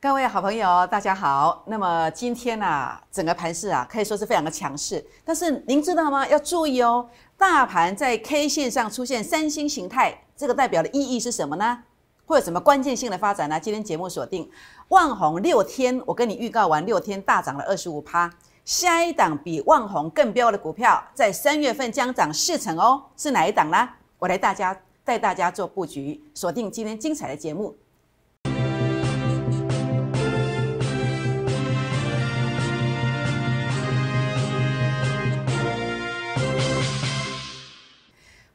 [0.00, 1.64] 各位好朋友，大家好。
[1.66, 5.04] 那么今天呢、整个盘势啊，可以说是非常的强势。
[5.24, 6.24] 但是您知道吗？
[6.28, 7.04] 要注意哦，
[7.36, 11.82] 大盘在 K 线上出现三星形态，这个代表的意义是什么呢？
[12.26, 13.58] 会有什么关键性的发展呢？
[13.58, 14.48] 今天节目锁定
[14.86, 18.32] 万红六天，我跟你预告完六天大涨了二十五趴，
[18.64, 23.88] 下一档比万红更标的股票，在三月份将涨四成哦，是哪一档呢？
[24.20, 27.76] 我来大家带大家做布局，锁定今天精彩的节目。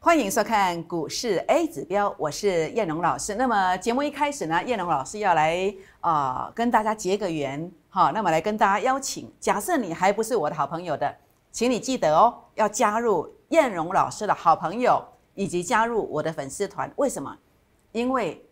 [0.04, 3.36] 欢迎收看股市 A 指标，我是燕荣老师。
[3.36, 9.32] 那么节目一开始呢，燕荣老师要来呃跟大家结个缘，好，那么来跟大家邀请。
[9.40, 11.16] 假设你还不是我的好朋友的，
[11.50, 15.02] 请你记得哦，要加入燕荣老师的好朋友，
[15.34, 16.92] 以及加入我的粉丝团。
[16.96, 17.34] 为什么？
[17.92, 18.44] 因为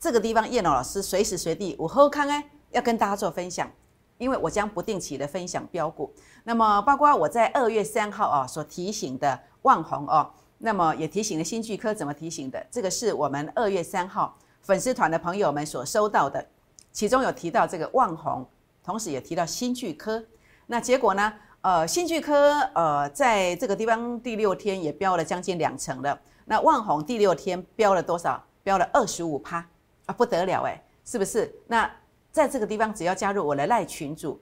[0.00, 3.70] 这个地方燕荣老师随时随地我喝康哎要跟大家做分享，
[4.18, 6.12] 因为我将不定期的分享标股。
[6.42, 10.28] 那么包括我在二月三号啊所提醒的万红哦。
[10.58, 12.66] 那么也提醒了新巨科怎么提醒的？
[12.70, 16.44] 这个是我们二月三号粉丝团的朋友们所收到的，
[16.92, 18.46] 其中有提到这个万红，
[18.82, 20.24] 同时也提到新巨科。
[20.66, 21.32] 那结果呢？
[21.60, 26.20] 呃，新巨科呃在这个地方第六天也飙了将近两成了。
[26.44, 28.44] 那万红第六天飙了多少？
[28.62, 29.66] 飙了二十五趴
[30.04, 31.50] 啊，不得了哎，是不是？
[31.66, 31.90] 那
[32.30, 34.38] 在这个地方只要加入我的赖群组。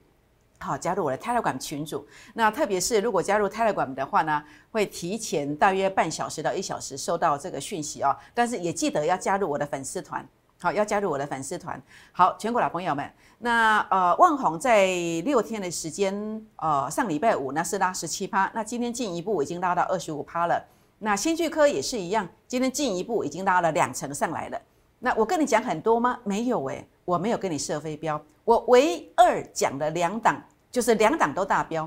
[0.63, 2.07] 好，加入我的 Telegram 群组。
[2.35, 8.17] 那特别是如果加入 Telegram 的话呢，会提前大约半小时到一小时收到这个讯息哦。
[8.33, 10.25] 但是也记得要加入我的粉丝团。
[10.61, 11.83] 好，要加入我的粉丝团。
[12.13, 14.87] 好，全国老朋友们，那呃，万红在
[15.25, 16.15] 六天的时间，
[16.55, 20.65] 呃，上礼拜五呢是拉十七趴，那今天进一步已经拉到二十五趴了。
[21.01, 24.63] 那新巨科也是一样，今天进一步已经拉了两成上来了。
[25.01, 26.17] 那我跟你讲很多吗？
[26.23, 30.41] 没有诶，我没有跟你设飞镖，我唯二讲的两档。
[30.73, 31.87] 就是两档都大标，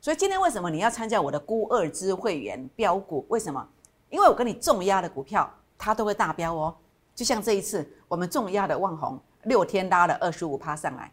[0.00, 3.24] 所以今天为什么你要参加我的孤二支会员标股？
[3.28, 3.64] 为什么？
[4.10, 5.48] 因为我跟你重压的股票，
[5.78, 6.74] 它都会大标哦。
[7.14, 11.12] 就像这一次我们重压的万红，六天拉了二十五趴上来，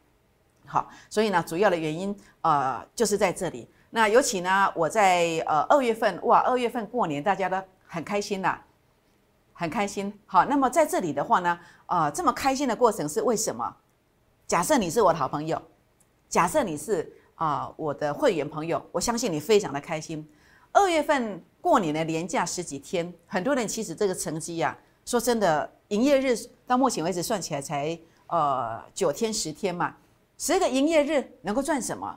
[0.66, 3.69] 好，所以呢，主要的原因呃就是在这里。
[3.91, 8.57] 那尤其呢，我在呃二月份，哇，二月份过年大家都很开心呐，
[9.53, 10.12] 很开心。
[10.25, 13.75] 好，那么在这里的话呢，呃，这么开心的过程是为什么？
[14.47, 15.62] 假设你是我的好朋友。
[16.29, 20.24] 假设你是啊我的会员朋友，我相信你非常的开心。
[20.72, 26.38] 二月份过年的年假十几天，很多人其实这个成绩呀，说真的，营业日
[26.68, 27.97] 到目前为止算起来才
[28.28, 29.96] 呃九天十天嘛，
[30.38, 32.16] 十个营业日能够赚什么？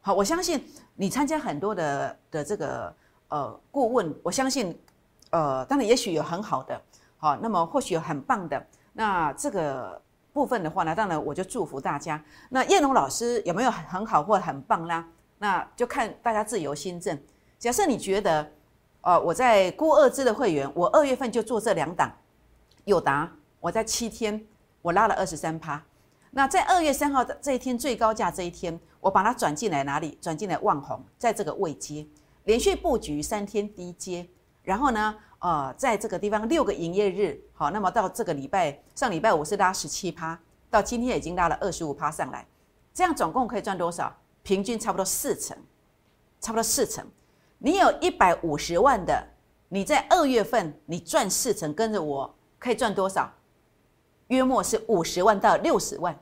[0.00, 0.64] 好，我相信
[0.94, 2.94] 你参加很多的的这个
[3.26, 4.78] 呃顾问，我相信
[5.30, 6.80] 呃当然也许有很好的，
[7.16, 10.00] 好，那么或许有很棒的，那这个。
[10.36, 12.22] 部分的话呢，当然我就祝福大家。
[12.50, 15.08] 那叶龙老师有没有很好或很棒啦？
[15.38, 17.18] 那就看大家自由心证。
[17.58, 18.52] 假设你觉得，
[19.00, 22.12] 呃，我在孤二支的会员，我二月份就做这两档，
[22.84, 24.46] 友达，我在七天
[24.82, 25.82] 我拉了二十三趴。
[26.32, 30.18] 那在二月三号的这一天最高价这一天，我把它转进来哪里？
[30.20, 32.06] 转进来万红，在这个位阶
[32.44, 34.28] 连续布局三天低阶，
[34.62, 35.16] 然后呢？
[35.46, 40.36] 呃，在这个地方六个营业日，好，那么到这个礼拜上礼拜五是拉十七趴，
[40.68, 42.44] 到今天已经拉了二十五趴上来，
[42.92, 44.12] 这样总共可以赚多少？
[44.42, 45.56] 平均差不多四成，
[46.40, 47.06] 差不多四成。
[47.58, 49.24] 你有一百五十万的，
[49.68, 53.32] 你在二月份你赚四成，跟着我可以赚多少？
[54.26, 56.18] 约莫是五十万到六十万，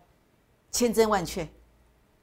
[0.71, 1.49] 千真万确。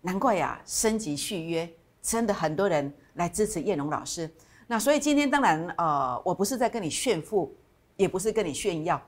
[0.02, 1.68] 难怪呀，升级续约，
[2.00, 4.32] 真的很多人来支持叶龙老师。
[4.72, 7.54] 那所以今天当然呃，我不是在跟你炫富，
[7.98, 9.02] 也不是跟你炫耀，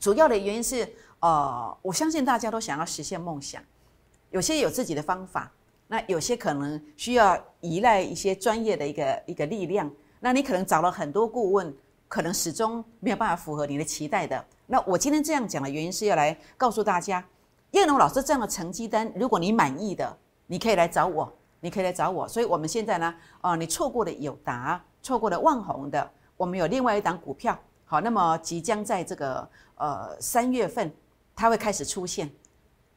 [0.00, 3.62] 主要的原因是呃，我相信大家都想要实现梦想，
[4.30, 5.52] 有些有自己的方法，
[5.86, 9.88] 那有些可能需要依赖一些专业的一个一个力量，
[10.18, 11.72] 那你可能找了很多顾问，
[12.08, 14.44] 可能始终没有办法符合你的期待的。
[14.66, 17.24] 那我今天这样讲的原因是要来告诉大家，
[17.70, 20.18] 叶龙老师这样的成绩单，如果你满意的，
[20.48, 22.26] 你可以来找我，你可以来找我。
[22.26, 24.84] 所以我们现在呢，啊，你错过的有答。
[25.02, 30.92] 错过了万红的，我们有另外一档股票，好，那么即将在这个呃三月份，
[31.34, 32.30] 它会开始出现，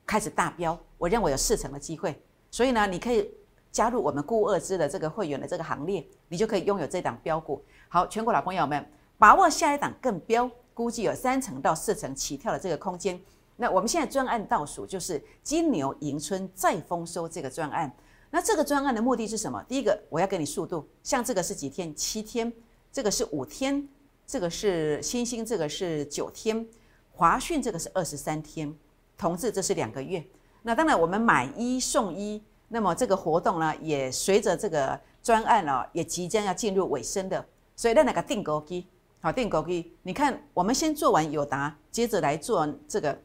[0.06, 3.30] 开始大标，我认为有四成的机会，所以呢，你可以
[3.72, 7.64] 加入我们固二支的这个会员的这个行列，你就可以拥有这档标股。
[7.88, 8.86] 好，全国老朋友们，
[9.18, 13.20] 把握下一档更标，估计有三成到四成起跳的这个空间。
[13.56, 17.94] 那我们现在专案倒数就是金牛迎春再丰收这个专案。
[18.34, 19.62] 那这个专案的目的是什么？
[19.68, 21.94] 第一个，我要给你速度，像这个是几天？
[21.94, 22.52] 七天，
[22.90, 23.88] 这个是五天，
[24.26, 26.66] 这个是星星，这个是九天，
[27.12, 28.74] 华讯这个是二十三天，
[29.18, 30.26] 同志这是两个月。
[30.62, 37.46] 那当然我们买一送一，那么这个活动呢，也随着这个专案哦，也即将要进入尾声的。
[37.76, 38.88] 所以那那个定购机，
[39.20, 43.22] 好定购机，你看我们先做完友达，接着来做这个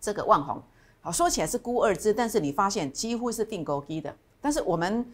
[0.00, 0.62] 这个万红。
[1.00, 4.14] 好，说起来是孤二支，但是你发现几乎是定格机的。
[4.46, 5.04] 但是我们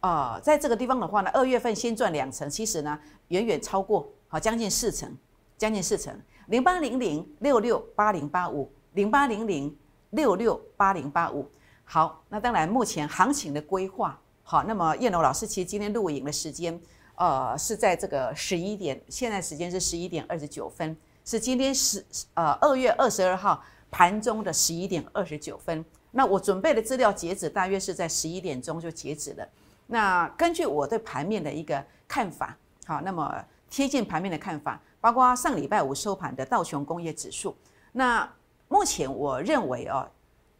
[0.00, 2.98] 呃，在这个地方的话呢，二月份先赚两成，其实呢
[3.28, 5.16] 远远超过，好将近四成，
[5.56, 6.12] 将近四成。
[6.48, 9.72] 零八零零六六八零八五，零八零零
[10.10, 11.48] 六六八零八五。
[11.84, 16.76] 好，那当然目前行情的规划，好，那么叶龙老师其实今天录影的时间，
[17.14, 22.04] 呃，是在这个十一点，现在时间是十一点二十九分，是今天十
[22.34, 23.62] 呃二月二十二号。
[23.92, 29.48] 盘中的十一点二十九分，那我准备的资料截止大约是在十一点钟就截止了。
[29.86, 37.56] 那根据我对盘面的一个看法，好，那么贴近盘面的看法，包括上礼拜五收盘的道琼工业指数。
[37.92, 38.28] 那
[38.68, 40.08] 目前我认为哦，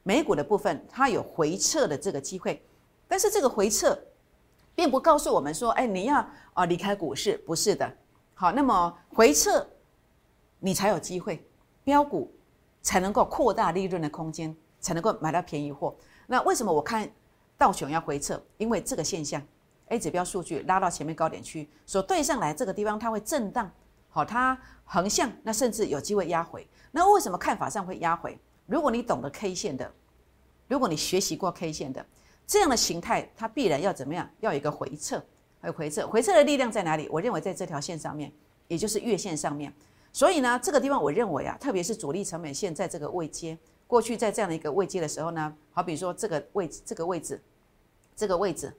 [0.03, 2.63] 美股的部分它有回撤的这个机会，
[3.07, 3.99] 但是这个回撤
[4.75, 7.93] 并不告诉我们说，哎，你要啊离开股市，不是的。
[8.35, 9.67] 好，那么回撤
[10.59, 11.45] 你才有机会，
[11.85, 12.33] 标股。
[12.83, 15.95] 才能够扩大利润的空间，才能够买到便宜货。
[16.27, 17.11] 那为什么我看
[17.57, 18.43] 道琼要回撤？
[18.57, 19.43] 因为这个现象
[19.89, 23.71] ，A 指标数据拉到前面高点区，所对上来这个地方它会震荡，
[24.09, 26.67] 好，它横向，那甚至有机会压回。
[26.91, 28.39] 那为什么看法上会压回？
[28.67, 29.93] 如果你懂得 K 线的，
[30.69, 32.05] 如果你学习过 K 线的，
[32.47, 34.29] 这样的形态它必然要怎么样？
[34.41, 35.23] 要有一个回撤，
[35.61, 37.09] 还有回撤，回撤的力量在哪里？
[37.11, 38.33] 我认为在这条线上面，
[38.69, 39.73] 也就是月线上面。
[40.13, 43.57] 所以呢，这个地方我认为啊，特别是主力成本线在这个位阶，
[43.91, 47.43] 过去在这样的一个位阶的时候呢，好比说这个位置，这个位置，
[48.15, 48.73] 这个位置，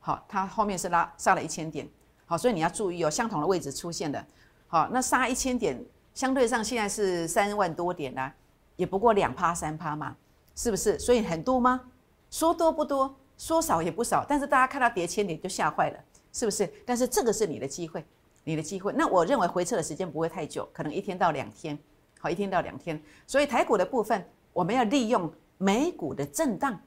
[0.00, 1.86] 好，它后面是拉杀了一千点，
[2.24, 4.24] 好，所以你要注意哦，相同的位置出现的，
[4.66, 5.78] 好，那杀一千点，
[6.14, 8.34] 相对上现在是三万多点啦，
[8.76, 10.16] 也不过两趴三趴嘛，
[10.56, 10.98] 是不是？
[10.98, 11.82] 所以很多吗？
[12.30, 15.98] 说多不多，说少也不少，但是大家看到跌千点就吓坏了，
[16.32, 16.66] 是不是？
[16.86, 18.02] 但是这个是你的机会。
[18.46, 21.78] 你的机会，那我认为回撤的时间不会太久，可能一天到两天，
[22.20, 23.02] 好，一天到两天。
[23.26, 24.22] 所以台股的部分，
[24.54, 26.80] 我们要利用美股的震荡，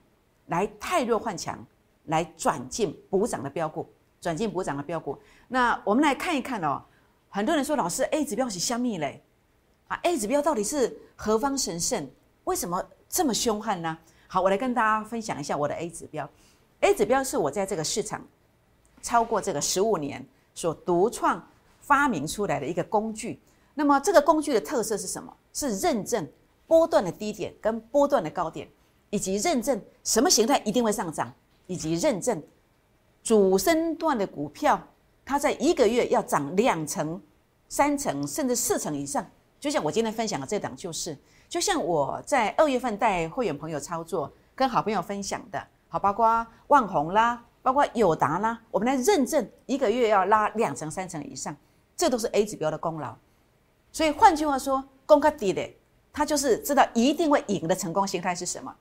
[0.48, 1.64] 来太弱换强，
[2.06, 3.88] 来转进补涨的标股，
[4.20, 5.16] 转进补涨的标股。
[5.48, 6.82] 那我们来看一看哦，
[7.30, 9.24] 很多人说老师 A 指标是香蜜嘞，
[9.88, 12.10] 啊，A 指标到底是何方神圣？
[12.46, 13.96] 为什么这么凶悍呢？
[14.28, 16.28] 好，我来跟大家分享一下我的 A 指标。
[16.80, 18.26] A 指标是我在这个市场
[19.04, 20.28] 超过这个十五年。
[20.58, 21.48] 所独创
[21.82, 23.40] 发明出来的一个工具，
[23.76, 25.32] 那么这个工具的特色是什么？
[25.54, 26.28] 是认证
[26.68, 28.68] 波段的低点跟波段的高点，
[29.10, 31.34] 以及认证什么形态一定会上涨，
[31.66, 32.44] 以及认证
[33.24, 34.80] 主升段的股票，
[35.26, 37.20] 它在一个月要涨两成、
[37.68, 39.26] 三成甚至四成以上。
[39.60, 41.18] 就像我今天分享的这档，就是
[41.50, 47.44] 就像我在二月份带会员朋友操作，跟好朋友分享的，好，包括万红啦。
[47.64, 51.54] 包括友达啦，我们来认证一个月要拉两成、三成以上，
[51.98, 53.14] 这都是 A 指标的功劳。
[53.92, 55.70] 所以换句话说，公开低的，
[56.18, 58.76] 他就是知道一定会赢的成功心态是什么。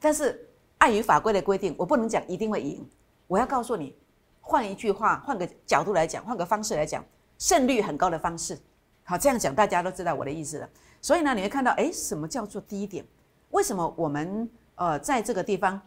[0.00, 0.44] 但是
[0.78, 2.84] 碍于法规的规定，我不能讲一定会赢。
[3.28, 3.94] 我要告诉你，
[4.40, 7.04] 换一句话，换个角度来讲，换个方式来讲，
[7.38, 8.58] 胜率很高的方式。
[9.04, 10.68] 好，这样讲大家都知道我的意思了。
[11.00, 13.04] 所以呢，你会看到，哎，什么叫做低点？
[13.50, 15.80] 为什么我们呃在这个地方？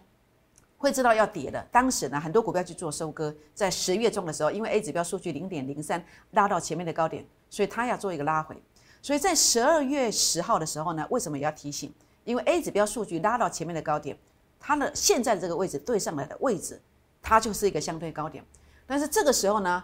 [0.77, 1.62] 会知道要跌的。
[1.69, 8.55] 当时呢，很多股票去做收割，在十月中的时候，因为 A 指标数据零点零三拉到前面的高点，所以它要做一个拉回。
[9.03, 11.93] 所以在十二月十号的时候呢，为什么也要提醒？
[12.24, 14.17] 因为 A 指标数据拉到前面的高点，
[14.60, 16.81] 它的现在这个位置对上来的位置，
[17.22, 18.43] 它就是一个相对高点。
[18.88, 19.83] 但是这个时候呢，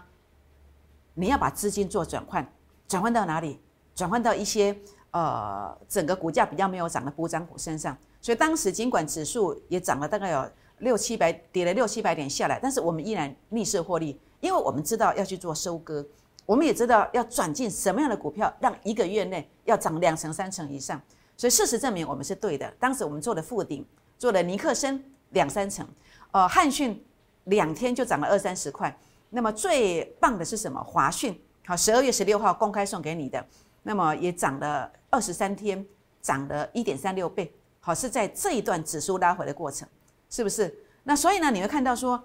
[1.14, 2.52] 你要把资金做转换，
[2.88, 3.60] 转换到哪里？
[3.94, 4.76] 转换到一些
[5.12, 7.96] 呃整个股价比较没有涨的补涨股身上。
[8.20, 10.50] 所以当时尽管指数也涨了大概有。
[10.80, 16.02] 六七百跌了六七百点下来，但是我们依然逆势获利，因为我们知道要去做收割，
[16.46, 21.00] 我们也知道要转进什么样的股票，让一个月内要涨两成三成以上。
[21.36, 22.70] 所以事实证明我们是对的。
[22.78, 23.86] 当时我们做的富鼎，
[24.18, 25.86] 做了尼克森两三成，
[26.32, 27.02] 呃，汉讯
[27.44, 28.94] 两天就涨了二三十块。
[29.30, 30.82] 那么最棒的是什么？
[30.82, 33.44] 华讯好，十二月十六号公开送给你的，
[33.84, 35.86] 那么也涨了二十三天，
[36.20, 37.54] 涨了一点三六倍。
[37.78, 39.88] 好，是在这一段指数拉回的过程。
[40.28, 40.72] 是不是？
[41.02, 42.22] 那所以呢，你会看到说，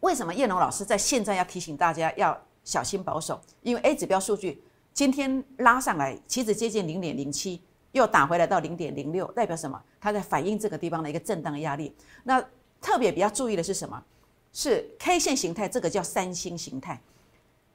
[0.00, 2.36] 为什么叶龙老师在现在要提醒大家要
[2.68, 3.40] 小心保守？
[3.62, 9.82] 因为 A 指标数据今天拉上来，其实接近零点零七，又打回来到零点零六，代表什么？
[9.98, 11.96] 它在反映这个地方的一个震荡压力。
[12.24, 12.44] 那
[12.78, 14.04] 特别比较注意的是什么？
[14.52, 17.00] 是 K 线形态，这个叫三星形态。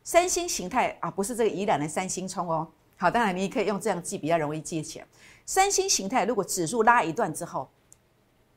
[0.04, 2.68] 三星形态啊，不是这个宜兰的三星冲哦。
[2.96, 5.08] 好，当然你也可以用这样记，比较容易记起来。
[5.44, 7.68] 三星形态如果指数拉一段之后，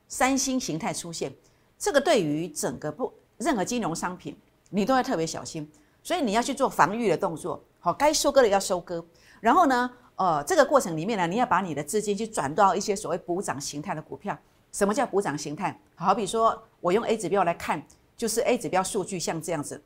[0.06, 1.32] 三星形态出现，
[1.78, 4.36] 这个对于整个不任何金融商品，
[4.68, 5.66] 你都要特别小心。
[6.06, 9.04] 所以你要去做防御的动作，好，该收割的要收割。
[9.40, 14.38] 然后呢，呃，这个过程里面呢，你要把你的资金去转到一些所谓补涨形态的股票。
[14.70, 15.76] 什么叫补涨形态？
[15.96, 17.84] 好比说我用 A 指标来看，
[18.16, 19.82] 就是 A 指标数据像这样子，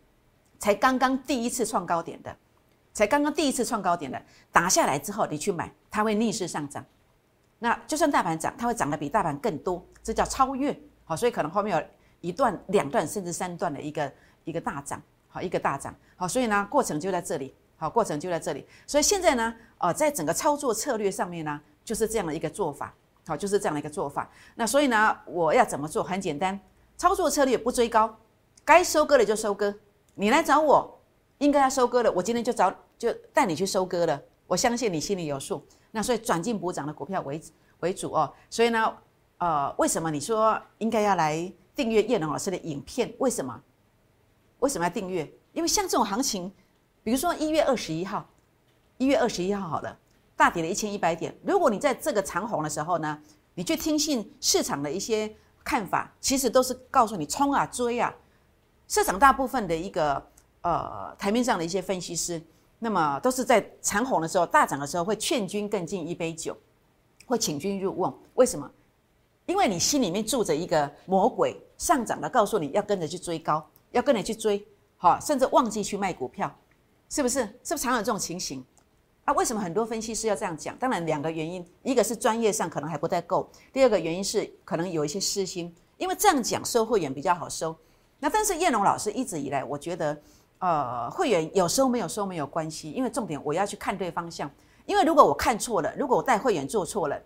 [0.59, 2.37] 才刚刚第一次创高点的。
[2.93, 4.23] 才刚刚第一次创高点的
[4.53, 6.85] 打下来之后，你去买，它会逆势上涨。
[7.61, 10.79] 那就算大盘涨，它会涨得比大盘更多，这叫超越。
[11.07, 11.87] 好，所以可能后面有
[12.21, 14.13] 一段、两段甚至三段的一个
[14.45, 15.01] 一个大涨，
[15.31, 15.95] 好，一个大涨。
[16.17, 17.55] 好，所以呢，过程就在这里。
[17.77, 18.67] 好，过程就在这里。
[18.87, 22.95] 所以现在呢，呃，在整个操作策略上面呢，就是这样的一个做法。
[23.27, 24.29] 好，就是这样的一个做法。
[24.57, 26.03] 那所以呢，我要怎么做？
[26.03, 26.61] 很简单，
[26.97, 28.19] 操作策略不追高，
[28.65, 29.75] 该收割的就收割。
[30.15, 30.97] 你来找我。
[31.39, 34.21] 应该要收割的，我今天就找就带你去收割了。
[34.47, 35.67] 我相信你心里有数。
[35.91, 37.41] 那所以转进补涨的股票为
[37.79, 38.31] 为主哦。
[38.51, 38.95] 所以呢，
[39.39, 43.11] 呃，为什么你说应该要来订阅叶龙老师的影片？
[43.21, 43.59] 为什么？
[44.61, 45.31] 为什么要订阅？
[45.53, 46.51] 因为像这种行情，
[47.03, 48.27] 比如说一月二十一号，
[48.97, 49.99] 一月二十一号好了，
[50.37, 51.37] 大跌了一千一百点。
[51.45, 53.21] 如果你在这个长红的时候呢，
[53.55, 58.15] 你去听信市场的一些看法，其实都是告诉你冲啊追啊。
[58.89, 60.25] 市场大部分的一个。
[60.63, 62.39] 呃，台面上的一些分析师，
[62.81, 66.55] 那么都是在长红的时候、大涨的时候，会劝君更尽一杯酒，
[67.25, 68.15] 会请君入瓮。
[68.35, 68.71] 为什么？
[69.47, 74.67] 因为你心里面住着一个魔鬼，上涨了，告诉你要跟着去追高，要跟着去追，
[74.97, 76.55] 好，甚至忘记去卖股票，
[77.09, 77.41] 是不是？
[77.63, 78.65] 是不是常有这种情形？
[79.25, 80.77] 啊，为什么很多分析师要这样讲？
[80.77, 87.77] 当然，两个原因，一个是专业上可能还不太够，第二个原因是可能有一些私心，因为这样讲收会员比较好收。
[88.19, 90.21] 那但是叶龙老师一直以来，我觉得。
[90.63, 94.51] 呃，会员有时候没有收没有关系，因为重点我要去看对方向。
[94.85, 97.19] 因为如果我看错了，如果我带会员做错了，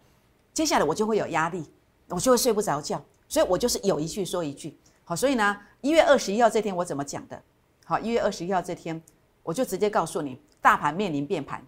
[0.53, 1.69] 接下来我就会有压力，
[2.11, 3.05] 我就会睡不着觉。
[3.29, 4.79] 所以我就是有一句说一句。
[5.05, 7.41] 好，所以呢，一月二十一号这天我怎么讲的？
[7.85, 9.01] 好，一月二十一号这天，
[9.43, 11.65] 我就直接告诉你，大盘面临变盘，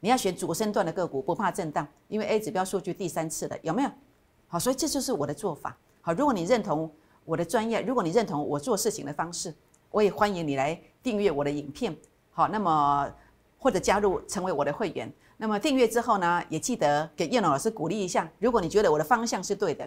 [0.00, 3.90] 你要选主升段的个股，不怕震荡，因为 A 指标数据第三次的有没有？
[4.48, 5.76] 好，所以这就是我的做法。
[6.00, 6.90] 好，如果你认同
[7.24, 9.54] 我的专业，如果你认同我做事情的方式。
[9.92, 11.94] 我也欢迎你来订阅我的影片，
[12.30, 13.06] 好，那么
[13.58, 15.12] 或者加入成为我的会员。
[15.36, 18.26] 那么订阅之后呢，也记得给叶龙老师鼓励一下。
[18.38, 19.86] 如果你觉得我的方向是对的，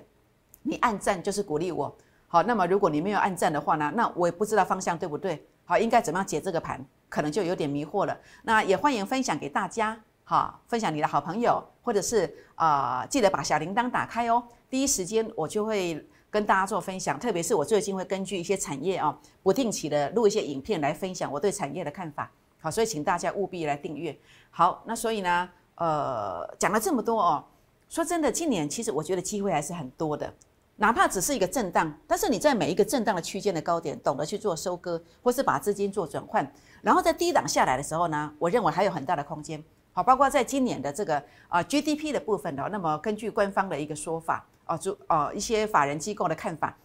[0.62, 1.92] 你按赞就是鼓励我。
[2.27, 5.46] 好，那么如果你没有按赞的话呢，那我也不知道方向对不对。
[5.65, 8.17] 好，应该怎么样解这个盘，可能就有点迷惑了。
[8.44, 16.05] 那也欢迎分享给大家，好，分享你的好朋友，或者是啊，记得把小铃铛打开哦，第一时间我就会。
[16.32, 22.29] 跟大家做分享，特别是我最近会根据一些产业啊，不定期的录一些影片来分享我对产业的看法。
[22.60, 24.13] 好，所以请大家务必来订阅。
[24.51, 27.41] 好，那所以呢，呃，讲了这么多哦，
[27.88, 30.34] 说真的，今年其实我觉得机会还是很多的，
[30.77, 36.50] 哪怕只是一个震荡，但是你在每一个震荡的区间的高点，懂得去做收割，或是把资金做转换，
[36.82, 39.63] 然后在低档下来的时候呢，我认为还有很大的空间。
[39.94, 44.46] 好，包括在今年的这个啊 GDP 的部分的，那么根据官方的一个说法。
[44.65, 46.75] 啊，就哦一些法人机构的看法，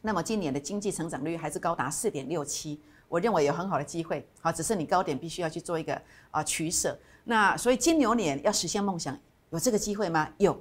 [0.00, 4.26] 那么今年的经济成长率还是高达四点六七，我认为有很好的机会。
[4.40, 6.98] 好，只是你高点必须要去做一个啊取舍。
[7.24, 9.14] 那所以金牛年要实现梦想，
[9.50, 10.26] 有这个机会吗？
[10.38, 10.58] 有，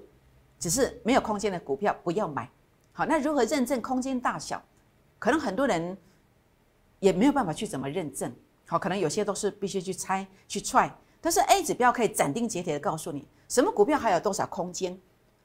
[0.59, 2.49] 只是没有空间的股票不要买。
[2.97, 4.59] 好，那如何认证空间大小？
[5.19, 5.95] 可能很多人
[6.99, 8.33] 也没有办法去怎么认证。
[8.65, 10.91] 好，可能有些都是必须去猜去踹。
[11.21, 14.99] 但是 A 指标可以斩钉截铁的告诉你，什么股票还有多少空间。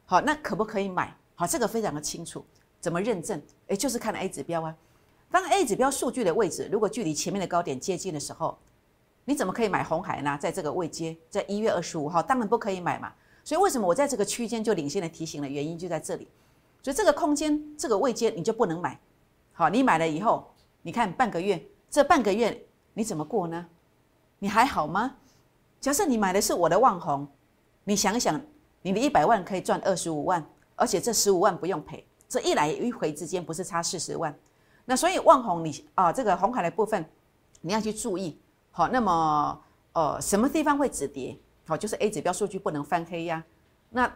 [0.06, 1.14] 好，那可不可以买？
[1.35, 2.42] 好，这个非常的清楚。
[2.80, 3.38] 怎么认证？
[3.66, 4.75] 诶，就是看 A 指标啊。
[5.30, 8.56] 当 A 指标数据的位置如果距离前面的高点接近的时候，
[9.26, 10.38] 你怎么可以买红海呢？
[10.40, 13.12] 在这个位阶，在一月二十五号，当然不可以买嘛。
[13.44, 15.47] 所以为什么我在这个区间就领先的提醒了？
[15.47, 16.26] 原因就在这里。
[16.82, 18.98] 所以这个空间，这个位阶你就不能买。
[19.52, 23.66] 好，你买了以后，你看半个月，这半个月你怎么过呢？
[24.38, 25.16] 你还好吗？
[25.80, 27.26] 假设你买的是我的旺红，
[27.84, 28.40] 你想想。
[28.84, 34.36] 你的一百万可以赚二十五万，而且这十五万不用赔，这一来一回之间不是差四十万？
[34.84, 37.08] 那所以旺红你啊，这个红海的部分
[37.60, 38.40] 你要去注意。
[38.72, 39.62] 好，那么
[39.92, 41.38] 呃，什么地方会止跌？
[41.64, 43.44] 好，就是 A 指标数据不能翻黑呀。
[43.90, 44.12] 那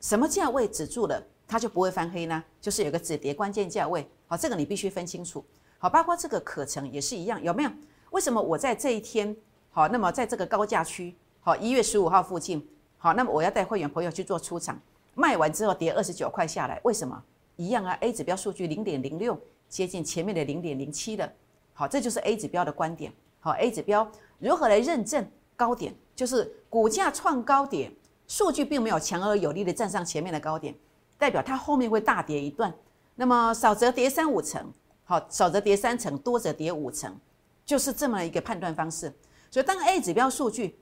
[0.00, 1.22] 什么价位止住了，
[1.52, 2.42] 它就不会翻黑呢？
[2.62, 4.08] 就是有个止跌关键价位。
[4.26, 5.44] 好，这个你必须分清楚。
[5.76, 7.70] 好，包括这个可成也是一样，有没有？
[8.10, 9.36] 为什么我在这一天
[9.70, 9.86] 好？
[9.86, 12.66] 那么在这个高价区好，一月十五号附近。
[12.96, 14.80] 好，那么我要带会员朋友去做出场，
[15.14, 17.22] 卖完之后跌二十九块下来，为什么？
[17.56, 21.30] 一样啊，A 指标数据零点零六，接近前面的零点零七的。
[21.74, 23.12] 好，这就是 A 指标的观点。
[23.40, 25.94] 好，A 指标如何来认证高点？
[26.16, 27.92] 就是股价创高点，
[28.26, 30.74] 数据并没有强而有力的站上前面的高点，
[31.22, 32.74] 代表它后面会大跌一段。
[33.14, 34.72] 那么少则跌三五成，
[35.04, 37.16] 好，少则跌三成，多则跌五成，
[37.64, 39.14] 就是这么一个判断方式。
[39.52, 40.76] 所以当 A 指标数据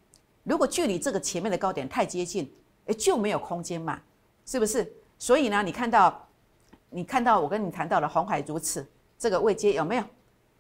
[0.45, 2.51] 如果距离这个前面的高点太接近，
[2.87, 4.01] 诶，就没有空间嘛，
[4.47, 4.91] 是不是？
[5.19, 6.27] 所以呢，你看到，
[6.89, 10.05] 你看到我跟你谈到了红海如此这个未接有没有？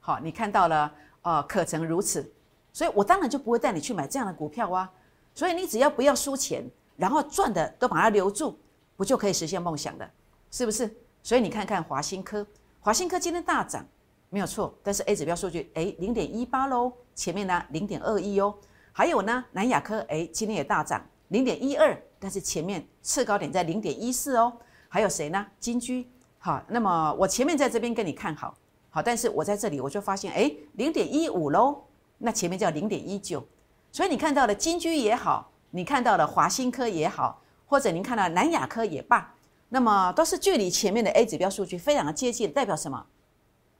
[0.00, 2.30] 好，你看到了，呃，可成如此。
[2.70, 4.92] 所以我当然就不会带你去买这样的股票啊。
[5.34, 8.58] 所以你只要不要输钱，然后赚的都把它留住，
[9.00, 10.10] 不就可以实现梦想的？
[10.50, 10.94] 是不是？
[11.22, 12.46] 所以你看看华新科，
[12.80, 13.82] 华新科今天大涨，
[14.28, 14.78] 没有错。
[14.82, 18.54] 但是 A 指标数据，哎，零点一八喽，前面呢零点二一哦。
[18.92, 24.52] 还有呢，南亚科，哎，今天也大涨零点一二，但是前面次高点在零点一四哦。
[24.86, 25.46] 还有谁呢？
[25.58, 28.54] 金居，好，那么我前面在这边跟你看好，
[28.90, 31.84] 好，但是我在这里我就发现，哎，零点一五喽。
[32.18, 33.42] 那前面叫零点一九，
[33.90, 37.40] 所以你看到了金居也好，你看到了华新科也好，
[37.70, 39.32] 或者您看到南亚科也罢，
[39.68, 43.06] 那么都是距离前面的 A 指标数据非常的接近，代表什么？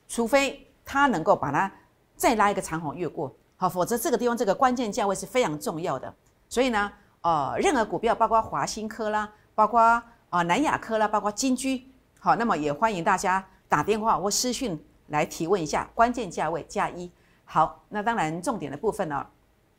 [0.07, 1.69] 除非它能够把它
[2.15, 6.15] 再拉一个长虹越过，好，否则这个地方这个关键价位是非常重要的。
[6.49, 6.93] 所以呢，
[7.23, 9.81] 呃，任何股票，包括华新科啦，包括
[10.29, 11.85] 啊南亚科啦，包括金居，
[12.21, 17.11] 好，那么也欢迎大家打电话或私讯来提问一下关键价位加一。
[17.45, 19.27] 好，那当然重点的部分呢，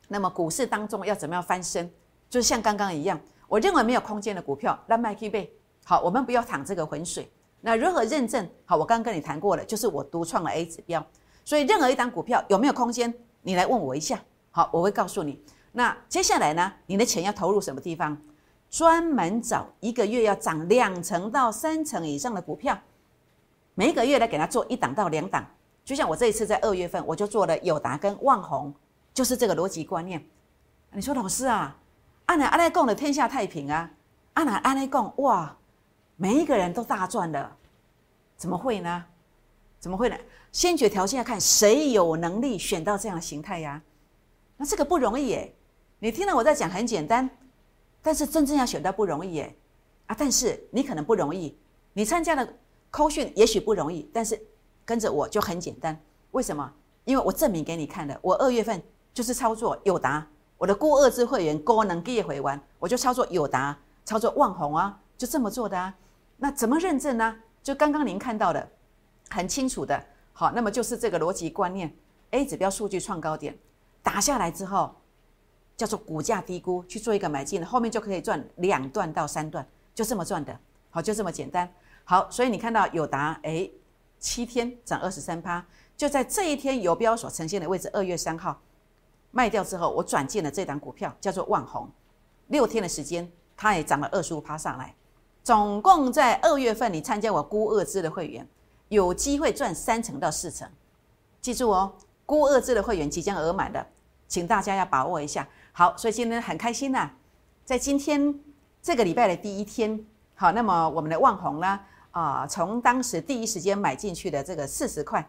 [0.09, 1.89] 那么股市当中要怎么样翻身，
[2.29, 3.17] 就是像刚刚一样，
[3.51, 5.53] 我认为没有空间的股票，让麦克贝。
[5.83, 7.29] 好，我们不要淌这个浑水。
[7.59, 8.49] 那如何认证？
[8.63, 11.05] 好，我刚刚跟你谈过了，就是我独创了 A 指标，
[11.43, 15.37] 所以任何一档股票有没有空间，你来问我一下，好，我会告诉你。
[15.73, 18.17] 那接下来呢，你的钱要投入什么地方？
[18.69, 22.79] 专门找一个月要涨两成到三成以上的股票，
[23.75, 25.45] 每一个月来给他做一档到两档。
[25.83, 28.73] 就像我这一次在二月份，我就做了友达跟旺宏，
[29.13, 30.25] 就是这个逻辑观念。
[30.93, 31.77] 你说老师啊，
[32.31, 33.91] 阿南阿内贡的天下太平啊，
[34.35, 35.53] 阿南阿内贡哇，
[36.15, 37.57] 每一个人都大赚了，
[38.37, 39.03] 怎么会呢？
[39.81, 40.15] 怎么会呢？
[40.49, 43.81] 先决条件要看谁有能力选到这样的形态呀？
[44.55, 45.53] 那这个不容易耶。
[45.99, 47.29] 你听了我在讲很简单，
[48.01, 49.53] 但是真正要选到不容易耶。
[50.07, 51.59] 啊，但是你可能不容易，
[51.91, 52.47] 你参加了
[52.89, 54.41] 扣训也许不容易，但是。
[54.83, 55.97] 跟着我就很简单，
[56.31, 56.69] 为什么？
[57.05, 58.81] 因为我证明给你看的，我二月份
[59.13, 60.27] 就是操作友达，
[60.61, 65.91] 我的高二支会员高能给回完，我就操作友达，操作旺宏啊，就这么做的啊。
[66.37, 67.35] 那怎么认证呢？
[67.63, 68.69] 就刚刚您看到的，
[69.31, 69.99] 很清楚的。
[70.33, 71.91] 好，那么就是这个逻辑观念
[72.29, 73.57] ，A 指标数据创高点
[74.03, 74.93] 打下来之后，
[75.75, 80.55] 叫做股价低估，去做一个买进，后面就可以赚两段到三段，就这么赚的。
[80.91, 81.67] 好，就这么简单。
[82.03, 83.67] 好，所以你看到友达，哎。
[84.19, 85.65] 七天涨二十三趴，
[85.97, 88.61] 就在这一天游标所呈现的位置，二月三号
[89.31, 91.89] 卖掉之后，我转进了这档股票，叫做万宏。
[92.47, 94.93] 六天的时间，它也涨了二十五趴上来。
[95.43, 98.47] 总共在二月份，你参加我估二支的会员，
[98.89, 100.69] 有机会赚三成到四成。
[101.39, 101.93] 记住哦，
[102.25, 103.83] 估二支的会员即将额满的，
[104.27, 105.47] 请大家要把握一下。
[105.71, 107.09] 好，所以今天很开心呐，
[107.65, 108.39] 在今天
[108.81, 111.79] 这个礼拜的第一天，好，那么我们的万宏呢？
[112.11, 115.25] 啊，从当时第一时间买进去的这个四十块，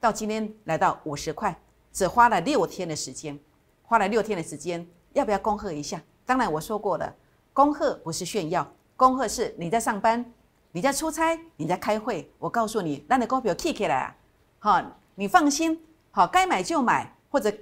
[0.00, 1.54] 到今天来到五十块，
[1.92, 3.38] 只花了六天的时间，
[3.82, 6.00] 花了六天的时间，要不要恭贺一下？
[6.24, 7.14] 当然我说过了，
[7.52, 10.24] 恭贺不是炫耀，恭贺是你在上班，
[10.72, 14.16] 你在出差，你在开会，我告诉你，让你股票 kick 起来啊，
[14.58, 14.82] 好，
[15.14, 15.78] 你放心，
[16.10, 17.52] 好，该买就买，或者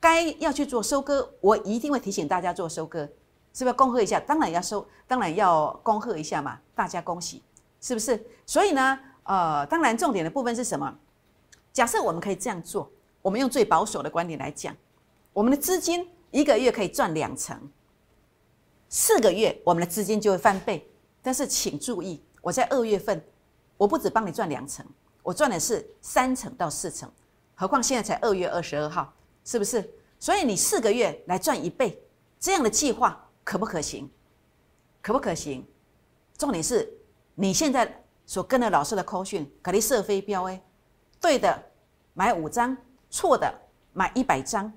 [0.00, 3.08] 该要去做收割，我一定会提醒大家做收割，
[3.52, 4.18] 是不是恭贺一下？
[4.20, 7.42] 当然要收，当然要恭贺一下嘛，大家恭喜。
[7.80, 8.20] 是不是？
[8.44, 10.92] 所以呢，呃，当然重点的部分是什么？
[11.72, 12.90] 假设我们可以这样做，
[13.22, 14.76] 我们用最保守的观点来讲，
[15.32, 17.58] 我们的资金一个月可以赚两成，
[18.88, 20.88] 四个月我们的资金就会翻倍。
[21.20, 23.22] 但是请注意，我在二月份，
[23.76, 24.86] 我不止帮你赚两成，
[25.22, 27.10] 我赚的是三成到四成。
[27.54, 29.12] 何况现在才二月二十二号，
[29.44, 29.88] 是不是？
[30.18, 32.02] 所以你四个月来赚一倍，
[32.38, 34.08] 这样的计划可不可行？
[35.02, 35.66] 可不可行？
[36.36, 36.92] 重点是。
[37.40, 40.60] 你现在所跟的老师的口讯，可你设飞镖哎，
[41.20, 41.62] 对的
[42.14, 42.76] 买五张，
[43.10, 43.52] 错的
[43.92, 44.72] 买一百张，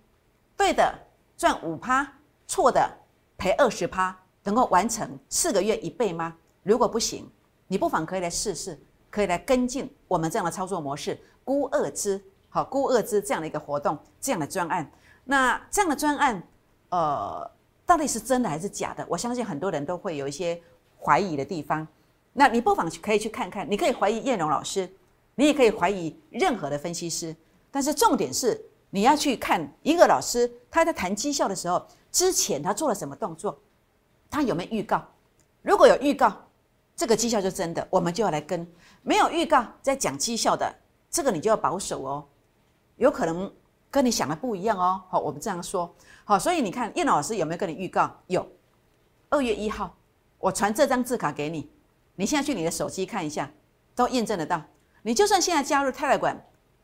[0.56, 0.94] 对的
[1.38, 2.08] 赚五趴，
[2.48, 2.90] 错的
[3.38, 6.36] 赔二十趴，能够完成四个月一倍吗？
[6.64, 7.30] 如果不行，
[7.68, 14.90] 你不妨可以来试试，可以来跟进我们这样的操作模式，估二支好，估二支这样的一个活动，这样的专案。
[15.24, 16.44] 那这样的专案，
[16.90, 17.50] 呃，
[17.86, 19.06] 到底是真的还是假的？
[19.08, 20.62] 我相信很多人都会有一些
[21.00, 21.88] 怀疑的地方。
[22.34, 24.90] 那你不妨可以去看看，你可以怀疑叶龙老师，
[25.36, 27.36] 你也可以怀疑任何的分析师，
[27.72, 33.58] 但是重点是你要去看一个老师他在谈绩效的时候，之前他做了什么动作，
[34.30, 35.02] 他有没有预告？
[35.62, 36.32] 如果有预告，
[36.96, 38.66] 这个绩效就真的，我们就要来跟；
[39.02, 40.76] 没有预告在讲绩效的，
[41.10, 42.26] 这个你就要保守哦，
[42.98, 43.52] 有可能
[43.90, 45.02] 跟你想的不一样哦。
[45.10, 45.96] 好，我们这样说。
[46.26, 48.12] 好，所以你看叶老师有没有跟你预告？
[48.28, 48.46] 有，
[49.30, 49.96] 二月一号，
[50.40, 51.72] 我传这张字卡给你，
[52.16, 53.50] 你现在去你的手机看一下，
[53.96, 54.62] 都验证得到。
[55.04, 56.36] 你就算现在加入泰来馆。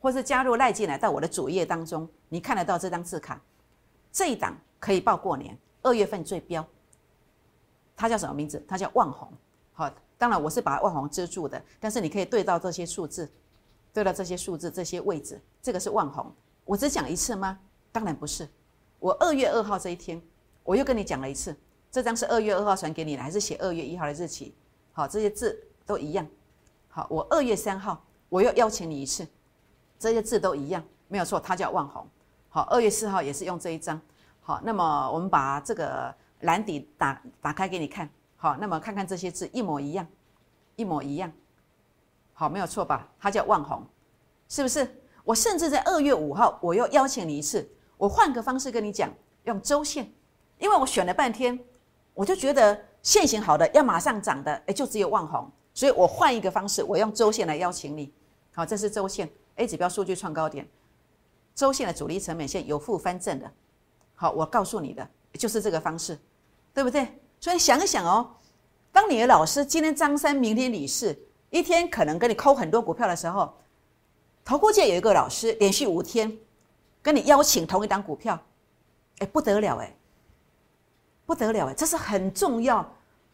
[0.08, 3.42] 或是加入赖进来到我的主页当中，你看得到这张字卡，
[4.10, 6.66] 这一档可以报过年，二月份最标。
[7.94, 8.64] 它叫什么名字？
[8.66, 9.30] 它叫万红。
[9.74, 13.30] 好，当然我是把万红遮住的，但是你可以对到这些数字，
[13.92, 16.34] 对到这些数字这些位置，这个是万红。
[16.64, 17.60] 我只讲一次吗？
[17.92, 18.48] 当然不是。
[19.00, 20.22] 我二月二号这一天，
[20.64, 21.54] 我又跟你讲了一次，
[21.92, 24.56] 这张是二月二号传给你的，还是写二月一号的日期？
[24.94, 26.26] 好，这些字都一样。
[26.88, 29.28] 好，我二月三号我又邀请你一次。
[30.00, 32.06] 这些字都一样，没有错，它叫万红。
[32.50, 34.00] 好，二月四号也是用这一张。
[34.42, 38.10] 好，那么我们把这个蓝底打打开给你看。
[38.36, 40.08] 好，那么看看这些字一模一样，
[40.76, 41.32] 一模一样。
[42.34, 43.08] 好，没有错吧？
[43.20, 43.84] 它叫万红，
[44.48, 44.88] 是不是？
[45.24, 49.12] 我甚至在二月五号我又邀请你一次，我换个方式跟你讲，
[49.44, 50.10] 用周线，
[50.60, 51.60] 因为我选了半天，
[52.14, 58.14] 我就觉得线型好的要马上涨的，哎，就只有万红，所以我换一个方式，我用周线来邀请你。
[58.54, 59.30] 好，这是周线。
[59.58, 60.68] A 指标数据创高点，
[61.54, 63.52] 周线的主力成本线有负翻正的，
[64.16, 66.18] 好，我告诉你的就是这个方式，
[66.74, 67.08] 对不对？
[67.40, 68.36] 所以想一想哦，
[68.92, 71.18] 当你的老师今天张三，明天李四，
[71.50, 73.52] 一天可能跟你抠很多股票的时候，
[74.46, 76.38] 投顾界有一个老师连续五天
[77.02, 78.40] 跟你邀请同一档股票，
[79.18, 79.96] 哎，不得了哎，
[81.26, 82.88] 不得了哎，这是很重要、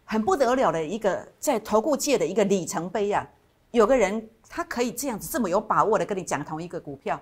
[0.06, 3.30] 很不得了的一个在投顾界的一个里程碑呀，
[3.72, 4.30] 有个人。
[4.56, 7.20] 他可以这样子这么有把握的跟你讲同一个股票，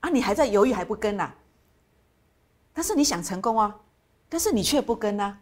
[0.00, 1.32] 啊，你还在犹豫还不跟呐？
[2.74, 3.74] 但是你想成功啊，
[4.28, 5.38] 但是你却不跟呐，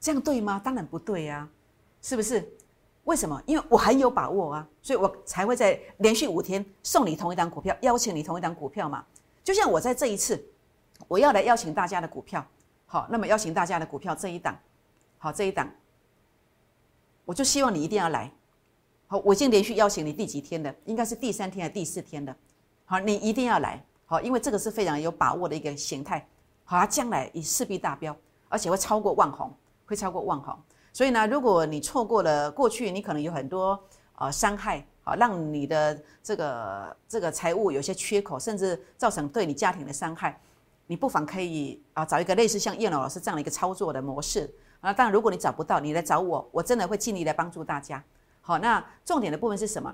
[0.00, 0.60] 这样对吗？
[0.64, 1.48] 当然不对呀，
[2.02, 2.44] 是不是？
[3.04, 3.40] 为什么？
[3.46, 9.06] 因为我很有把握啊，所以我才会在连续五天送你同一档股票，邀请你同一档股票嘛。
[9.44, 10.44] 就像我在这一次，
[11.06, 12.44] 我要来邀请大家的股票，
[12.84, 14.58] 好，那么邀请大家的股票这一档，
[15.18, 15.70] 好这一档，
[17.24, 18.28] 我就希望你一定要来。
[19.08, 20.74] 好，我已经连续邀请你第几天了？
[20.84, 22.36] 应该是第三天还是第四天了？
[22.84, 26.26] 好，你一定要来，好，因为这个是非常有把握的一个形态，
[26.64, 28.16] 好，它将来也势必达标，
[28.48, 29.52] 而且会超过万红，
[29.84, 30.56] 会超过万红。
[30.92, 33.80] 所以呢，如果你错过了过去，你可能有很多
[34.16, 40.40] 呃伤害，好，让你的这个这个财务有些缺口，甚至造成对你家庭的伤害，
[40.88, 44.92] 你不妨可以啊找一个类似像叶龙老师这样的一个操作的模式啊。
[44.92, 48.02] 当然，如果你找不到，你来找我，我真的会尽力来帮助大家。
[48.46, 49.92] 好，那重点的部分是什么？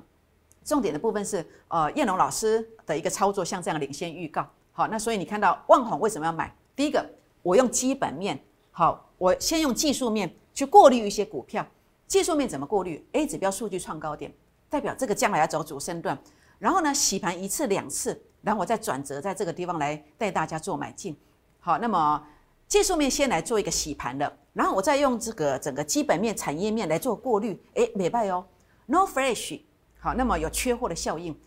[0.63, 4.47] 重点的部分是呃，燕龙老师的一个操作，像这样领先预告。
[4.73, 6.55] 好，那所以你看到万红为什么要买？
[6.77, 7.03] 第一个，
[7.43, 8.39] 我用基本面，
[8.71, 11.67] 好，我先用技术面去过滤一些股票。
[12.07, 14.31] 技术面怎么过滤？A 指标数据创高点，
[14.69, 16.19] 代表这个将来要走主升段。
[16.59, 21.17] 然后呢，洗盘一次两次，然后我再转折在这个地方来带大家做买进。
[21.59, 22.23] 好，那么
[22.69, 24.31] 技术面先来做一个洗盘的。
[24.53, 28.47] 然后我再用这个整个基本面、产业面来做过滤，哎，美败哦
[28.87, 29.61] ，no fresh，
[29.99, 31.39] 好，那么有缺货的效应。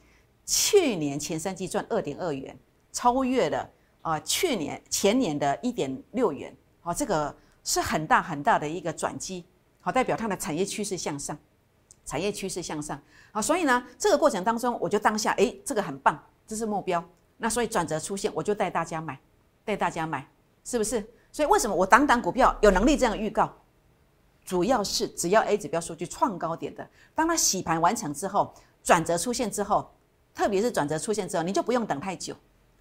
[0.46, 2.58] 去年前三季赚二点二元，
[2.92, 3.70] 超越了
[4.02, 9.44] 啊去年前年的一点六元，好，这个是很大很大的一个转机，
[9.82, 11.38] 好，代表它的产业趋势向上，
[12.06, 17.04] 产业趋势向上，好，所以呢，这个过程当中，我就当下，哎，这个很棒，这是目标，
[17.38, 19.20] 那所以转折出现，我就带大家买，
[19.64, 20.28] 带大家买，
[20.64, 21.04] 是不是？
[21.36, 23.52] 所以为什么我档档股票有能力这样预告？
[24.46, 29.92] 主要是只要 A 指标数据创高点的，当它洗盘完成之后，转折出现之后，
[30.34, 32.34] 特别是转折出现之后，你就不用等太久，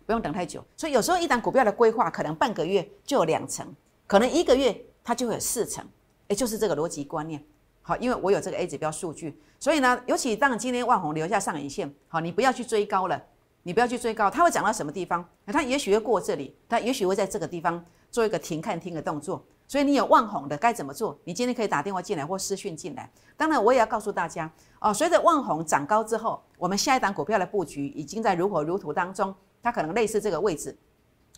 [0.06, 0.64] 不用等太久。
[0.76, 3.66] 所以有时候一档股票的规划可能半个月就有两成，
[4.06, 5.84] 可能一个月它就会有四成，
[6.28, 7.44] 也就是这个逻辑观念。
[7.82, 13.20] 好，因为我有这个 A 指标数据，所以呢，尤其当今天万红留下上影线，好，你不要去追高了，
[13.64, 15.28] 你不要去追高，它会涨到什么地方？
[15.46, 17.84] 它也许会过这里，它也许会在这个地方。
[18.14, 21.18] 做一个停看听的动作，所以你有望红的该怎么做？
[21.24, 23.10] 你今天可以打电话进来或私讯进来。
[23.36, 24.48] 当然，我也要告诉大家
[24.78, 30.78] 哦，随着望红涨高之后，我们下一档股票的布局已经在如火如荼当中，它可能类似这个位置。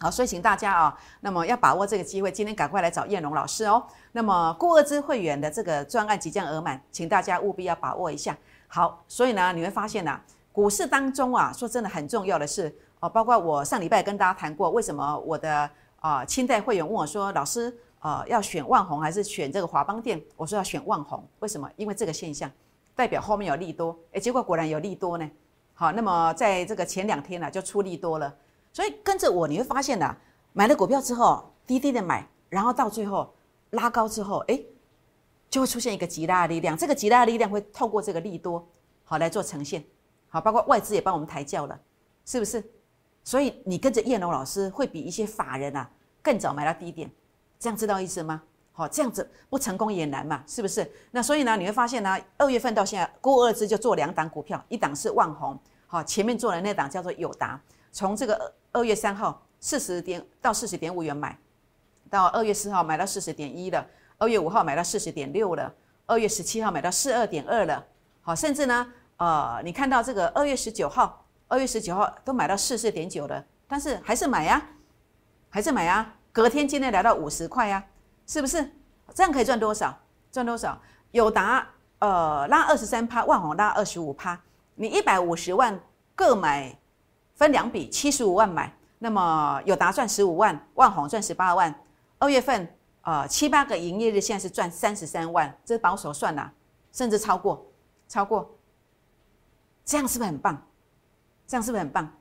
[0.01, 3.83] 好，所以请大家啊，那么要把握这个机会，今天赶快来找燕龙老师哦。
[4.13, 8.37] 那么顾二之会员的这个专案即将额满，请大家务必要把握一下。
[8.69, 10.21] 好，所以呢，你会发现呢，
[10.53, 15.71] 股市当中啊，说真的很重要的是哦，包括我上礼拜跟大家谈过，为什么我的。
[16.07, 21.69] 啊，清代会员问我说：“老师，呃，要选万红还是选这个华邦店？”我说要选万红，为什么？
[21.75, 22.49] 因为这个现象
[22.95, 25.29] 代表后面有利多，诶，结果果然有利多呢。
[25.75, 28.33] 好，那么在这个前两天呢就出利多了，
[28.73, 30.17] 所以跟着我你会发现呢，
[30.53, 33.35] 买了股票之后低低的买，然后到最后
[33.71, 34.63] 拉高之后，哎，
[35.51, 38.65] 就会出现一个极大的力量，这个极大的力量会透过这个利多
[39.03, 39.85] 好来做呈现，
[40.29, 41.77] 好，包括外资也帮我们抬轿了，
[42.25, 42.63] 是不是？
[43.25, 45.91] 所以你跟着叶龙老师会比一些法人啊
[46.27, 47.09] 更早买到低点，
[47.57, 48.43] 这样知道意思吗？
[48.73, 50.91] 好，这样子不成功也难嘛，是不是？
[51.13, 57.61] 那所以呢，你会发现呢，二月份到现在，郭二支就做两档股票，一档是万宏，好，前面做的那档叫做友达，
[57.93, 61.39] 从这个二月三号四十点到四十点五元买，
[62.11, 63.87] 到二月四号买到四十点一了，
[64.19, 65.73] 二月五号买到四十点六了，
[66.07, 67.87] 二月十七号买到四二点二了，
[68.21, 74.61] 好，甚至呢，呃，你看到这个二月十九号，二月十九号都买到四四点九了，但是还是买呀，
[75.49, 77.83] 还是买呀，隔天今天来到五十块呀。
[78.27, 78.71] 是不是
[79.15, 79.99] 这样可以赚多少？
[80.31, 80.79] 赚多少？
[81.13, 81.67] 友达
[82.01, 84.39] 呃拉二十三趴，万宏拉二十五趴，
[84.75, 85.81] 你一百五十万
[86.15, 86.79] 各买
[87.37, 91.75] 分两笔，七十五万买，那么友达赚十五万，万宏赚十八万。
[92.19, 92.69] 二月份
[93.01, 96.53] 呃七八个营业日，现在是赚三十三万，这保守算了，
[96.93, 97.67] 甚至超过，
[98.09, 98.55] 超过，
[99.87, 100.63] 这样是不是很棒？
[101.47, 102.13] 这样是不是很棒？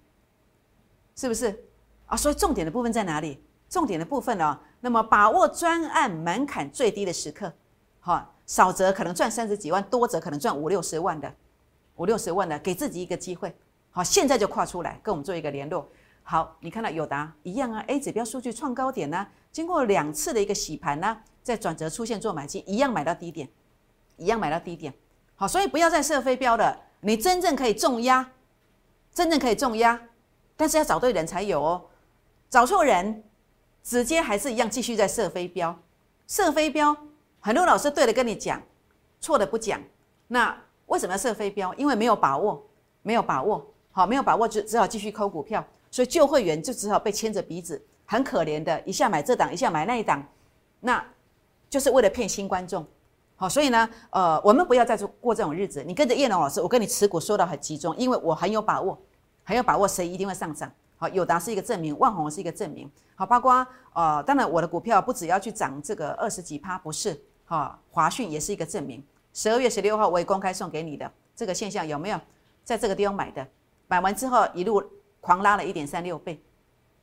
[1.17, 1.65] 是不是
[2.06, 2.15] 啊？
[2.15, 3.44] 所以重点的部分在哪里？
[3.69, 4.60] 重点的部分呢？
[4.82, 7.51] 那么把握专案门槛最低的时刻，
[7.99, 11.34] 好，少则可能赚三十几万，多则可能赚五六十万的，
[11.95, 13.56] 五六十万的，给自己一个机会，
[13.89, 15.89] 好，现在就跨出来跟我们做一个联络。
[16.21, 23.49] 好，你看到友达一样啊，A 指标数据创高点呢，经过两次的一个洗盘呢，在转折出现做买进，一样买到低点，
[24.17, 24.93] 一样买到低点。
[25.36, 28.32] 好，所以不要再设飞镖了，你真正可以重压，
[29.12, 29.99] 真正可以重压，
[30.56, 31.86] 但是要找对人才有哦，
[32.51, 33.23] 找错人。
[33.86, 35.78] 直接还是一样，继续在射飞镖，
[36.26, 36.98] 射飞镖。
[37.39, 38.60] 很多老师对的跟你讲，
[39.21, 39.80] 错的不讲。
[40.28, 41.71] 那为什么要射飞镖？
[41.76, 42.65] 因为没有把握，
[43.04, 45.63] 没有把握，好，没有把握就只好继续抠股票。
[45.91, 50.28] 所以旧会员就只好被牵着鼻子，很可怜的，一下买这档，一下买那一档，
[50.80, 51.06] 那
[51.69, 52.84] 就是为了骗新观众。
[53.36, 55.84] 好，所以呢，呃，我们不要再过这种日子。
[55.84, 59.00] 你跟着叶龙老师，我跟你持股说到很集中，因为我很有把握，
[59.43, 60.71] 很有把握，谁一定会上涨。
[61.10, 62.89] 友达是一个证明，万宏是一个证明。
[63.15, 67.20] 好，包括呃，当然我的股票不只要去涨这个二十几趴，不是。
[67.46, 69.04] 哈，华讯也是一个证明。
[69.34, 72.20] 十二月十六号我也公开送给你的这个现象有没有？
[72.63, 73.48] 在这个地方买的，
[73.88, 74.84] 买完之后一路
[75.22, 76.41] 狂拉了一点三六倍，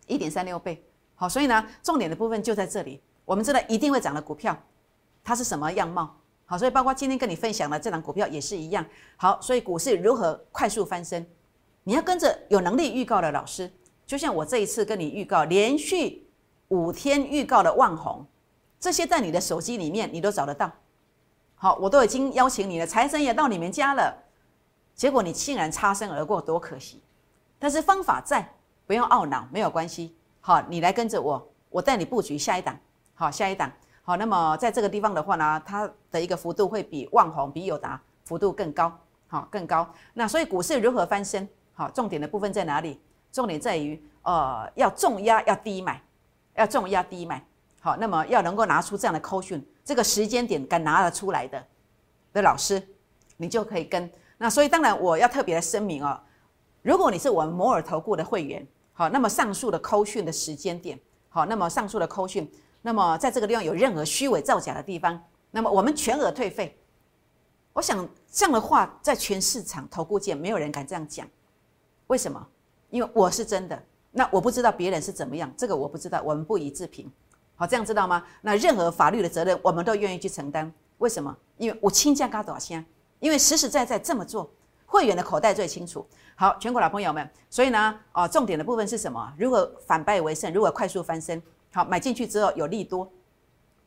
[0.07, 0.85] 一点三六倍。
[1.15, 3.01] 好，所以呢，重点的部分就在这里。
[3.25, 4.57] 我们知道一定会涨的股票，
[5.23, 6.17] 它是什么样貌？
[6.45, 8.85] 好，所以包括今天跟你分享的这档股票也是一样。
[9.17, 11.25] 好，所以股市如何快速翻身？
[11.85, 13.71] 你要跟着有能力预告的老师。
[14.07, 16.27] 就像我这一次跟你预告，连续
[16.69, 18.27] 五天预告的万红，
[18.79, 20.71] 这些在你的手机里面你都找得到。
[21.55, 24.13] 好，我都已经邀请你了，财神也到你们家了，
[24.95, 27.01] 结果你竟然擦身而过，多可惜！
[27.59, 28.53] 但是方法在，
[28.87, 30.17] 不用懊恼，没有关系。
[30.41, 32.77] 好，你来跟着我，我带你布局下一档。
[33.15, 33.71] 好，下一档。
[34.03, 38.93] 好，那么在这个地方的话呢，它的一个幅度会比万红、比友达幅度更高。
[39.29, 39.89] 好，更高。
[40.13, 41.49] 那所以股市如何翻身？
[41.73, 43.01] 好，重点的部分在哪里？
[43.33, 46.01] 重点在于，呃，要重压，要低买，
[46.55, 47.45] 要重压低买。
[47.81, 51.67] 好，那么要能够拿出这样的扣讯，这个时间点敢拿得出来的
[52.33, 52.81] 的老师，
[53.39, 54.09] 你就可以跟。
[54.39, 56.21] 那所以当然我要特别的声明哦，
[56.83, 60.97] 如果你是我们摩尔投顾的会员，好，那么上述的扣讯的时间点，
[61.29, 62.49] 好，那么上述的扣讯，
[62.83, 66.79] 那么在这个地方有任何虚伪造假的地方，那么我们全额退费。
[67.73, 71.27] 我想这样的话，在全市场投顾界没有人敢这样讲，
[72.07, 72.47] 为什么？
[72.93, 77.11] 因为我是真的，那我不知道别人是怎么样，这个我不知道，我们不予置评。
[77.57, 78.23] 好，这样知道吗？
[78.43, 80.71] 那任何法律的责任，我们都愿意去承担。
[80.99, 81.35] 为什么？
[81.57, 82.85] 因为我亲家嘎多少钱？
[83.19, 84.51] 因为实实在在这么做，
[84.85, 86.07] 会员的口袋最清楚。
[86.35, 89.33] 好，全国老朋友们，所以呢，哦，重点的部分是什么？
[89.39, 90.53] 如何反败为胜？
[90.53, 91.43] 如何快速翻身？
[91.73, 93.11] 好，买进去之后有利多，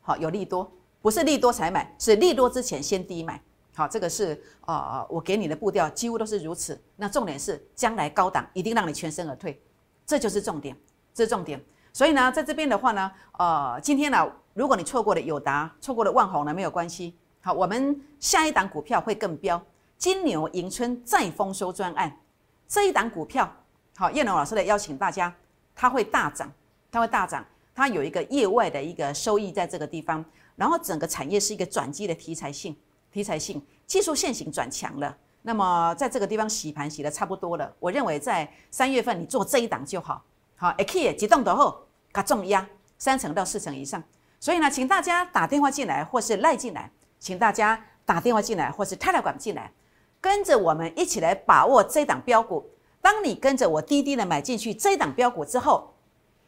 [0.02, 0.68] 好，有利多，
[1.00, 3.40] 不是利多才买，是利多之前先低买。
[3.76, 6.80] 好，这个是呃，我给你的步调几乎都是如此。
[6.96, 9.60] 那重点是将来高档一定让你全身而退，
[10.06, 10.74] 这就是重点，
[11.12, 11.62] 这是重点。
[11.92, 17.14] 所以呢，在这边的话呢，呃，今天呢，如果你错过了友达，错过了万红呢，没有关系。
[17.42, 19.62] 好，我们下一档股票会更标，
[19.98, 22.18] 金牛迎春再丰收专案
[22.66, 23.54] 这一档股票，
[23.94, 25.30] 好，叶龙老师来邀请大家，
[25.74, 26.50] 它会大涨，
[26.90, 30.24] 它会大涨，它有一个业外的一个收益在这个地方，
[30.56, 32.74] 然后整个产业是一个转机的题材性。
[33.16, 37.74] 题材性技术线型转强了，那么在这个地方洗盘洗的差不多了。
[37.80, 40.22] 我认为在三月份你做这一档就好，
[40.54, 44.04] 好，A K 启动的后，它重压三成到四成以上。
[44.38, 49.72] 所以呢，请大家打电话进来或是赖进来，请大家打电话进来或是泰来管进来，
[50.20, 52.68] 跟着我们一起来把握这档标股。
[53.00, 55.94] 当你跟着我滴滴的买进去这档标股之后，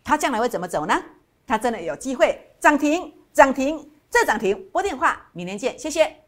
[0.04, 1.02] 它将来会怎么走呢？
[1.46, 4.68] 它真的有机会涨停，涨停，再涨停。
[4.70, 6.27] 拨电话，明年见，谢谢。